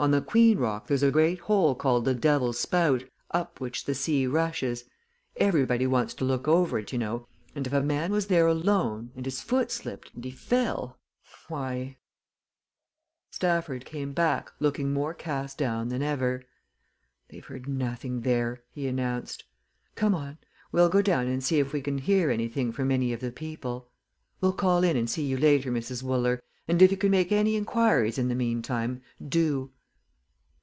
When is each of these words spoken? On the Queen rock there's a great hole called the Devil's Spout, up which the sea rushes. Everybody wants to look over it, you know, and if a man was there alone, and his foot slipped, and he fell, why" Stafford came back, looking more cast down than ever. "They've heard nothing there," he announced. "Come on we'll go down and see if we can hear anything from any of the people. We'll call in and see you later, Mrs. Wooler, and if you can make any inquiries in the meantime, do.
On 0.00 0.12
the 0.12 0.22
Queen 0.22 0.56
rock 0.56 0.86
there's 0.86 1.02
a 1.02 1.10
great 1.10 1.40
hole 1.40 1.74
called 1.74 2.06
the 2.06 2.14
Devil's 2.14 2.58
Spout, 2.58 3.04
up 3.32 3.60
which 3.60 3.84
the 3.84 3.94
sea 3.94 4.26
rushes. 4.26 4.84
Everybody 5.36 5.86
wants 5.86 6.14
to 6.14 6.24
look 6.24 6.48
over 6.48 6.78
it, 6.78 6.90
you 6.90 6.98
know, 6.98 7.28
and 7.54 7.66
if 7.66 7.72
a 7.74 7.82
man 7.82 8.10
was 8.10 8.28
there 8.28 8.46
alone, 8.46 9.10
and 9.14 9.26
his 9.26 9.42
foot 9.42 9.70
slipped, 9.70 10.14
and 10.14 10.24
he 10.24 10.30
fell, 10.30 10.98
why" 11.48 11.98
Stafford 13.30 13.84
came 13.84 14.14
back, 14.14 14.50
looking 14.58 14.90
more 14.94 15.12
cast 15.12 15.58
down 15.58 15.88
than 15.90 16.02
ever. 16.02 16.44
"They've 17.28 17.44
heard 17.44 17.68
nothing 17.68 18.22
there," 18.22 18.62
he 18.70 18.86
announced. 18.88 19.44
"Come 19.96 20.14
on 20.14 20.38
we'll 20.72 20.88
go 20.88 21.02
down 21.02 21.26
and 21.26 21.44
see 21.44 21.58
if 21.60 21.74
we 21.74 21.82
can 21.82 21.98
hear 21.98 22.30
anything 22.30 22.72
from 22.72 22.90
any 22.90 23.12
of 23.12 23.20
the 23.20 23.30
people. 23.32 23.90
We'll 24.40 24.54
call 24.54 24.82
in 24.82 24.96
and 24.96 25.10
see 25.10 25.26
you 25.26 25.36
later, 25.36 25.70
Mrs. 25.70 26.02
Wooler, 26.02 26.40
and 26.66 26.80
if 26.80 26.90
you 26.90 26.96
can 26.96 27.10
make 27.10 27.30
any 27.32 27.54
inquiries 27.54 28.16
in 28.16 28.28
the 28.28 28.34
meantime, 28.34 29.02
do. 29.22 29.72